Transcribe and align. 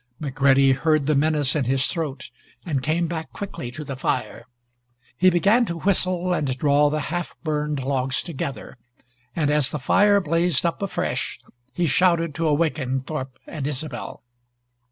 McCready 0.19 0.71
heard 0.71 1.05
the 1.05 1.13
menace 1.13 1.55
in 1.55 1.65
his 1.65 1.85
throat 1.85 2.31
and 2.65 2.81
came 2.81 3.05
back 3.05 3.31
quickly 3.31 3.69
to 3.69 3.83
the 3.83 3.95
fire. 3.95 4.47
He 5.15 5.29
began 5.29 5.63
to 5.65 5.77
whistle 5.77 6.33
and 6.33 6.57
draw 6.57 6.89
the 6.89 7.01
half 7.13 7.35
burned 7.43 7.83
logs 7.83 8.23
together, 8.23 8.79
and 9.35 9.51
as 9.51 9.69
the 9.69 9.77
fire 9.77 10.19
blazed 10.19 10.65
up 10.65 10.81
afresh 10.81 11.37
he 11.71 11.85
shouted 11.85 12.33
to 12.33 12.47
awaken 12.47 13.01
Thorp 13.01 13.37
and 13.45 13.67
Isobel. 13.67 14.23